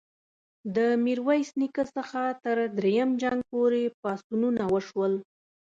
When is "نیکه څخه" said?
1.59-2.21